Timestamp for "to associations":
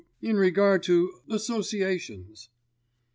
0.81-2.49